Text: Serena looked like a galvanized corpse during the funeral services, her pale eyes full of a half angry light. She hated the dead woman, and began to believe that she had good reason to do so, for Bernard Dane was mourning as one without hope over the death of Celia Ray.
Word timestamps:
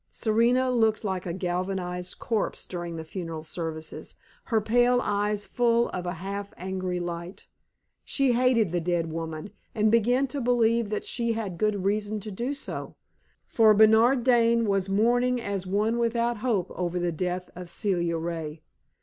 Serena 0.09 0.71
looked 0.71 1.03
like 1.03 1.27
a 1.27 1.31
galvanized 1.33 2.17
corpse 2.17 2.65
during 2.65 2.95
the 2.95 3.05
funeral 3.05 3.43
services, 3.43 4.15
her 4.45 4.59
pale 4.59 4.99
eyes 5.03 5.45
full 5.45 5.89
of 5.89 6.07
a 6.07 6.13
half 6.15 6.55
angry 6.57 6.99
light. 6.99 7.47
She 8.03 8.31
hated 8.31 8.71
the 8.71 8.81
dead 8.81 9.11
woman, 9.11 9.51
and 9.75 9.91
began 9.91 10.25
to 10.29 10.41
believe 10.41 10.89
that 10.89 11.03
she 11.05 11.33
had 11.33 11.59
good 11.59 11.83
reason 11.83 12.19
to 12.21 12.31
do 12.31 12.55
so, 12.55 12.95
for 13.45 13.75
Bernard 13.75 14.23
Dane 14.23 14.65
was 14.65 14.89
mourning 14.89 15.39
as 15.39 15.67
one 15.67 15.99
without 15.99 16.37
hope 16.37 16.71
over 16.71 16.97
the 16.97 17.11
death 17.11 17.51
of 17.55 17.69
Celia 17.69 18.17
Ray. 18.17 18.63